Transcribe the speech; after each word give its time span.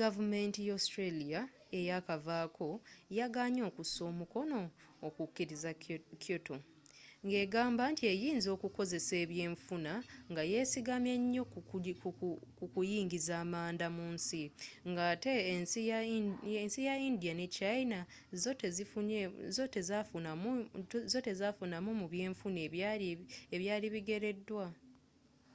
gavumenti 0.00 0.60
ya 0.68 0.72
australia 0.78 1.40
eyakavaako 1.78 2.68
yagaanye 3.18 3.62
okussa 3.70 4.00
omukono 4.10 4.60
okukiriza 5.06 5.70
kyoto 6.22 6.56
nga 7.26 7.36
egamba 7.44 7.82
nti 7.92 8.04
eyinza 8.12 8.48
okukosa 8.56 8.98
ebyenfuna 9.22 9.92
nga 10.30 10.42
ye 10.52 10.60
sigamye 10.72 11.14
nnyo 11.22 11.42
ku 12.58 12.64
kuyingiza 12.72 13.34
amanda 13.44 13.86
mu 13.96 14.06
nsi 14.16 14.42
nga 14.90 15.02
ate 15.12 15.32
ensi 16.60 16.80
nga 16.84 16.94
india 17.08 17.32
ne 17.38 17.46
china 17.56 17.98
zo 19.54 19.64
tezaafunamu 21.24 21.90
mu 22.00 22.06
byenfuna 22.12 22.58
ebyali 23.76 23.86
bigereddwa 23.94 24.66